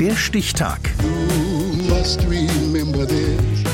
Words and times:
Der 0.00 0.14
Stichtag. 0.14 0.78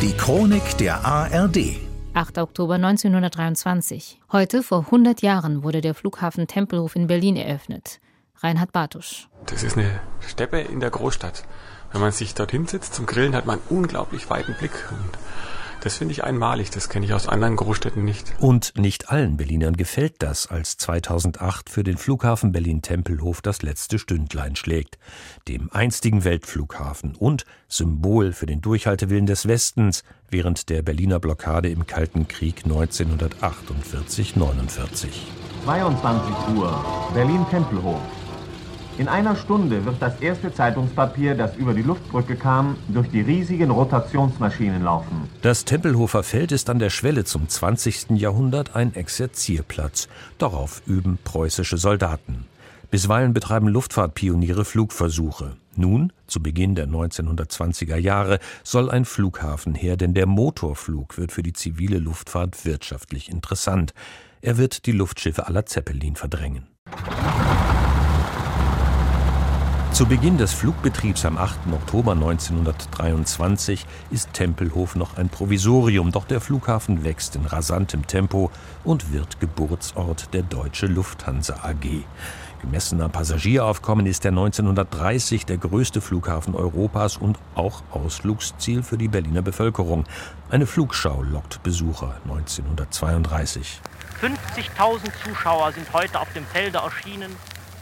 Die 0.01 0.17
Chronik 0.17 0.79
der 0.79 1.05
ARD. 1.05 1.77
8. 2.15 2.39
Oktober 2.39 2.77
1923. 2.77 4.23
Heute 4.33 4.63
vor 4.63 4.87
100 4.87 5.21
Jahren 5.21 5.63
wurde 5.63 5.83
der 5.83 5.95
Flughafen 5.95 6.47
Tempelhof 6.47 6.97
in 6.97 7.09
Berlin 7.09 7.37
eröffnet. 7.37 8.01
Reinhard 8.39 8.73
Bartusch. 8.73 9.29
Das 9.45 9.63
ist 9.63 9.77
eine 9.77 10.01
Steppe 10.27 10.61
in 10.61 10.81
der 10.81 10.89
Großstadt. 10.89 11.45
Wenn 11.93 12.01
man 12.01 12.13
sich 12.13 12.35
dorthin 12.35 12.67
sitzt 12.67 12.95
zum 12.95 13.05
Grillen, 13.05 13.37
hat 13.37 13.45
man 13.45 13.59
einen 13.59 13.69
unglaublich 13.69 14.31
weiten 14.31 14.55
Blick. 14.55 14.73
Und 14.93 15.19
das 15.85 15.99
finde 15.99 16.13
ich 16.13 16.25
einmalig, 16.25 16.71
das 16.71 16.89
kenne 16.89 17.05
ich 17.05 17.13
aus 17.13 17.29
anderen 17.29 17.57
Großstädten 17.57 18.03
nicht. 18.03 18.33
Und 18.41 18.73
nicht 18.79 19.11
allen 19.11 19.37
Berlinern 19.37 19.77
gefällt 19.77 20.15
das, 20.21 20.47
als 20.47 20.79
2008 20.79 21.69
für 21.69 21.85
den 21.85 21.99
Flughafen 21.99 22.53
Berlin-Tempelhof 22.53 23.43
das 23.43 23.61
letzte 23.61 23.99
Stündlein 23.99 24.57
schlägt. 24.57 24.97
Dem 25.47 25.71
einstigen 25.71 26.25
Weltflughafen 26.25 27.15
und 27.15 27.45
Symbol 27.69 28.33
für 28.33 28.47
den 28.47 28.63
Durchhaltewillen 28.63 29.27
des 29.27 29.47
Westens 29.47 30.05
während 30.31 30.71
der 30.71 30.81
Berliner 30.81 31.21
Blockade 31.21 31.69
im 31.69 31.87
Kalten 31.87 32.29
Krieg 32.29 32.63
1948-49. 32.65 35.09
22 35.65 36.35
Uhr, 36.57 37.11
Berlin-Tempelhof. 37.13 38.24
In 38.97 39.09
einer 39.09 39.35
Stunde 39.35 39.85
wird 39.85 39.97
das 40.01 40.21
erste 40.21 40.55
Zeitungspapier, 40.55 41.35
das 41.35 41.57
über 41.57 41.75
die 41.75 41.83
Luftbrücke 41.83 42.37
kam, 42.37 42.77
durch 42.89 43.11
die 43.11 43.23
riesigen 43.23 43.71
Rotationsmaschinen 43.71 44.85
laufen. 44.85 45.29
Das 45.43 45.65
Tempelhofer 45.65 46.23
Feld 46.23 46.53
ist 46.53 46.71
an 46.71 46.79
der 46.79 46.91
Schwelle 46.91 47.25
zum 47.25 47.49
20. 47.49 48.11
Jahrhundert 48.11 48.77
ein 48.77 48.95
Exerzierplatz. 48.95 50.07
Darauf 50.39 50.81
üben 50.87 51.19
preußische 51.25 51.77
Soldaten. 51.77 52.47
Bisweilen 52.93 53.35
betreiben 53.35 53.67
Luftfahrtpioniere 53.67 54.65
Flugversuche. 54.65 55.57
Nun, 55.75 56.13
zu 56.29 56.41
Beginn 56.41 56.77
der 56.77 56.87
1920er 56.87 57.97
Jahre, 57.97 58.39
soll 58.63 58.89
ein 58.89 59.05
Flughafen 59.05 59.75
her, 59.75 59.97
denn 59.97 60.15
der 60.15 60.27
Motorflug 60.27 61.19
wird 61.19 61.33
für 61.33 61.43
die 61.43 61.53
zivile 61.53 61.99
Luftfahrt 61.99 62.65
wirtschaftlich 62.65 63.29
interessant. 63.29 63.93
Er 64.41 64.57
wird 64.57 64.87
die 64.87 64.93
Luftschiffe 64.93 65.49
aller 65.49 65.67
Zeppelin 65.67 66.15
verdrängen. 66.15 66.69
Zu 69.95 70.07
Beginn 70.07 70.39
des 70.39 70.53
Flugbetriebs 70.53 71.25
am 71.25 71.39
8. 71.39 71.73
Oktober 71.73 72.13
1923 72.15 73.87
ist 74.11 74.33
Tempelhof 74.33 74.97
noch 74.97 75.19
ein 75.19 75.29
Provisorium, 75.29 76.11
doch 76.11 76.25
der 76.25 76.41
Flughafen 76.41 77.05
wächst 77.05 77.37
in 77.37 77.47
rasantem 77.47 78.05
Tempo 78.05 78.51
und 78.83 79.13
wird 79.13 79.39
Geburtsort 79.39 80.35
der 80.35 80.43
Deutsche 80.43 80.87
Lufthansa 80.87 81.61
AG. 81.63 82.03
Gemessen 82.61 83.01
am 83.03 83.13
Passagieraufkommen 83.13 84.07
ist 84.07 84.25
er 84.25 84.33
1930 84.33 85.47
der 85.47 85.59
größte 85.59 86.01
Flughafen 86.01 86.57
Europas 86.57 87.17
und 87.17 87.39
auch 87.55 87.85
Ausflugsziel 87.93 88.83
für 88.83 88.99
die 88.99 89.07
Berliner 89.07 89.43
Bevölkerung. 89.43 90.07
Eine 90.51 90.67
Flugschau 90.67 91.23
lockt 91.23 91.63
Besucher 91.63 92.17
1932. 92.25 93.81
50.000 94.21 95.13
Zuschauer 95.25 95.71
sind 95.71 95.93
heute 95.93 96.19
auf 96.19 96.33
dem 96.33 96.45
Felde 96.47 96.79
erschienen 96.79 97.31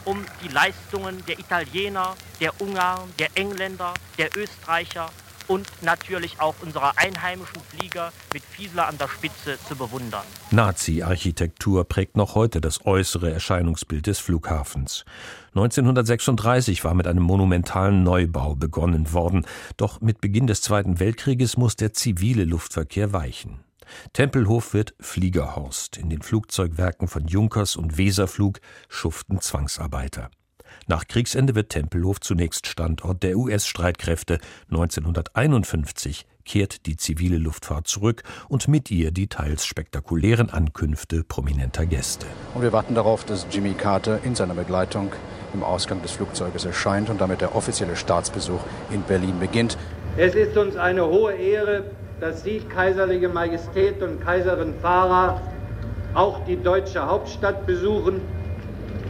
um 0.05 0.23
die 0.43 0.49
Leistungen 0.49 1.23
der 1.27 1.39
Italiener, 1.39 2.15
der 2.39 2.59
Ungarn, 2.61 3.09
der 3.19 3.29
Engländer, 3.35 3.93
der 4.17 4.29
Österreicher 4.35 5.09
und 5.47 5.67
natürlich 5.81 6.39
auch 6.39 6.55
unserer 6.61 6.97
einheimischen 6.97 7.61
Flieger 7.69 8.11
mit 8.33 8.43
Fiesler 8.43 8.87
an 8.87 8.97
der 8.97 9.07
Spitze 9.07 9.57
zu 9.67 9.75
bewundern. 9.75 10.23
Nazi-Architektur 10.51 11.83
prägt 11.85 12.17
noch 12.17 12.35
heute 12.35 12.61
das 12.61 12.85
äußere 12.85 13.31
Erscheinungsbild 13.31 14.07
des 14.07 14.19
Flughafens. 14.19 15.05
1936 15.55 16.83
war 16.83 16.93
mit 16.93 17.07
einem 17.07 17.23
monumentalen 17.23 18.03
Neubau 18.03 18.55
begonnen 18.55 19.13
worden, 19.13 19.45
doch 19.77 20.01
mit 20.01 20.21
Beginn 20.21 20.47
des 20.47 20.61
Zweiten 20.61 20.99
Weltkrieges 20.99 21.57
muss 21.57 21.75
der 21.75 21.93
zivile 21.93 22.45
Luftverkehr 22.45 23.13
weichen. 23.13 23.59
Tempelhof 24.13 24.73
wird 24.73 24.93
Fliegerhorst. 24.99 25.97
In 25.97 26.09
den 26.09 26.21
Flugzeugwerken 26.21 27.07
von 27.07 27.27
Junkers 27.27 27.75
und 27.75 27.97
Weserflug 27.97 28.59
schuften 28.89 29.41
Zwangsarbeiter. 29.41 30.29
Nach 30.87 31.07
Kriegsende 31.07 31.55
wird 31.55 31.69
Tempelhof 31.69 32.19
zunächst 32.19 32.67
Standort 32.67 33.23
der 33.23 33.37
US-Streitkräfte. 33.37 34.39
1951 34.69 36.25
kehrt 36.45 36.85
die 36.85 36.97
zivile 36.97 37.37
Luftfahrt 37.37 37.87
zurück 37.87 38.23
und 38.49 38.67
mit 38.67 38.91
ihr 38.91 39.11
die 39.11 39.27
teils 39.27 39.65
spektakulären 39.65 40.49
Ankünfte 40.49 41.23
prominenter 41.23 41.85
Gäste. 41.85 42.25
Und 42.53 42.63
wir 42.63 42.73
warten 42.73 42.95
darauf, 42.95 43.23
dass 43.23 43.47
Jimmy 43.49 43.73
Carter 43.73 44.23
in 44.23 44.35
seiner 44.35 44.53
Begleitung 44.53 45.13
im 45.53 45.63
Ausgang 45.63 46.01
des 46.01 46.11
Flugzeuges 46.11 46.65
erscheint 46.65 47.09
und 47.09 47.21
damit 47.21 47.41
der 47.41 47.55
offizielle 47.55 47.95
Staatsbesuch 47.95 48.61
in 48.91 49.03
Berlin 49.03 49.39
beginnt. 49.39 49.77
Es 50.17 50.35
ist 50.35 50.57
uns 50.57 50.75
eine 50.75 51.05
hohe 51.05 51.33
Ehre, 51.33 51.85
dass 52.19 52.43
Sie, 52.43 52.59
Kaiserliche 52.59 53.29
Majestät 53.29 54.01
und 54.01 54.21
Kaiserin 54.21 54.73
Farah, 54.81 55.41
auch 56.13 56.45
die 56.45 56.61
deutsche 56.61 57.05
Hauptstadt 57.05 57.65
besuchen. 57.65 58.21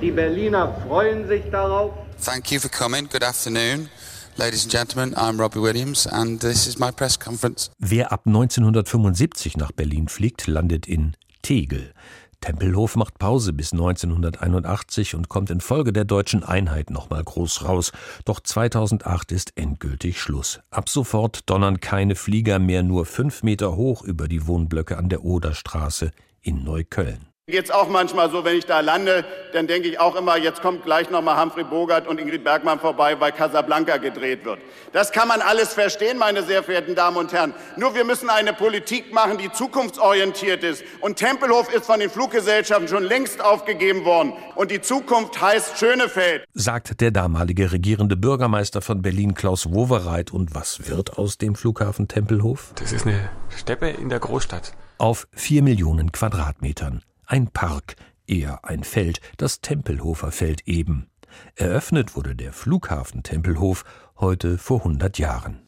Die 0.01 0.11
Berliner 0.11 0.73
freuen 0.87 1.27
sich 1.27 1.49
darauf. 1.51 1.93
Thank 2.23 2.51
you 2.51 2.59
for 2.59 2.69
coming. 2.69 3.07
Good 3.09 3.23
afternoon. 3.23 3.89
Ladies 4.35 4.63
and 4.63 4.71
gentlemen, 4.71 5.13
I'm 5.15 5.39
Robbie 5.39 5.61
Williams 5.61 6.07
and 6.07 6.39
this 6.39 6.65
is 6.65 6.79
my 6.79 6.91
press 6.91 7.19
conference. 7.19 7.69
Wer 7.77 8.11
ab 8.11 8.21
1975 8.25 9.57
nach 9.57 9.71
Berlin 9.71 10.07
fliegt, 10.07 10.47
landet 10.47 10.87
in 10.87 11.15
Tegel. 11.43 11.93
Tempelhof 12.43 12.97
macht 12.97 13.19
Pause 13.19 13.53
bis 13.53 13.71
1981 13.71 15.15
und 15.15 15.29
kommt 15.29 15.49
infolge 15.49 15.93
der 15.93 16.03
deutschen 16.03 16.43
Einheit 16.43 16.89
nochmal 16.89 17.23
groß 17.23 17.63
raus. 17.63 17.93
Doch 18.25 18.41
2008 18.41 19.31
ist 19.31 19.53
endgültig 19.55 20.19
Schluss. 20.19 20.59
Ab 20.69 20.89
sofort 20.89 21.49
donnern 21.49 21.79
keine 21.79 22.15
Flieger 22.15 22.59
mehr 22.59 22.83
nur 22.83 23.05
fünf 23.05 23.43
Meter 23.43 23.77
hoch 23.77 24.03
über 24.03 24.27
die 24.27 24.45
Wohnblöcke 24.45 24.97
an 24.97 25.07
der 25.07 25.23
Oderstraße 25.23 26.11
in 26.41 26.65
Neukölln. 26.65 27.32
Jetzt 27.45 27.73
auch 27.73 27.89
manchmal 27.89 28.31
so, 28.31 28.45
wenn 28.45 28.57
ich 28.57 28.67
da 28.67 28.79
lande, 28.79 29.25
dann 29.51 29.67
denke 29.67 29.89
ich 29.89 29.99
auch 29.99 30.15
immer, 30.15 30.37
jetzt 30.37 30.61
kommt 30.61 30.85
gleich 30.85 31.09
nochmal 31.09 31.41
Humphrey 31.41 31.65
Bogart 31.65 32.07
und 32.07 32.17
Ingrid 32.17 32.45
Bergmann 32.45 32.79
vorbei, 32.79 33.19
weil 33.19 33.33
Casablanca 33.33 33.97
gedreht 33.97 34.45
wird. 34.45 34.59
Das 34.93 35.11
kann 35.11 35.27
man 35.27 35.41
alles 35.41 35.73
verstehen, 35.73 36.17
meine 36.17 36.43
sehr 36.43 36.63
verehrten 36.63 36.95
Damen 36.95 37.17
und 37.17 37.33
Herren. 37.33 37.53
Nur 37.75 37.95
wir 37.95 38.05
müssen 38.05 38.29
eine 38.29 38.53
Politik 38.53 39.13
machen, 39.13 39.37
die 39.37 39.51
zukunftsorientiert 39.51 40.63
ist. 40.63 40.85
Und 41.01 41.17
Tempelhof 41.17 41.69
ist 41.73 41.85
von 41.85 41.99
den 41.99 42.09
Fluggesellschaften 42.09 42.87
schon 42.87 43.03
längst 43.03 43.43
aufgegeben 43.43 44.05
worden. 44.05 44.31
Und 44.55 44.71
die 44.71 44.79
Zukunft 44.79 45.41
heißt 45.41 45.77
Schönefeld. 45.77 46.45
Sagt 46.53 47.01
der 47.01 47.11
damalige 47.11 47.73
regierende 47.73 48.15
Bürgermeister 48.15 48.81
von 48.81 49.01
Berlin, 49.01 49.33
Klaus 49.33 49.69
Wowereit. 49.69 50.31
Und 50.31 50.55
was 50.55 50.87
wird 50.87 51.17
aus 51.17 51.39
dem 51.39 51.55
Flughafen 51.55 52.07
Tempelhof? 52.07 52.71
Das 52.75 52.93
ist 52.93 53.05
eine 53.05 53.29
Steppe 53.49 53.89
in 53.89 54.07
der 54.07 54.19
Großstadt. 54.19 54.71
Auf 54.97 55.27
vier 55.33 55.61
Millionen 55.61 56.13
Quadratmetern. 56.13 57.03
Ein 57.25 57.47
Park, 57.47 57.95
eher 58.27 58.65
ein 58.65 58.83
Feld, 58.83 59.21
das 59.37 59.61
Tempelhofer 59.61 60.31
Feld 60.31 60.67
eben. 60.67 61.07
Eröffnet 61.55 62.15
wurde 62.15 62.35
der 62.35 62.53
Flughafen 62.53 63.23
Tempelhof 63.23 63.85
heute 64.19 64.57
vor 64.57 64.79
100 64.79 65.17
Jahren. 65.17 65.67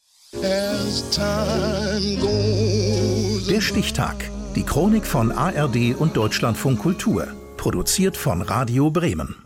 Der 3.49 3.61
Stichtag. 3.61 4.29
Die 4.55 4.63
Chronik 4.63 5.05
von 5.05 5.31
ARD 5.31 5.95
und 5.97 6.17
Deutschlandfunk 6.17 6.79
Kultur. 6.79 7.27
Produziert 7.57 8.17
von 8.17 8.41
Radio 8.41 8.91
Bremen. 8.91 9.44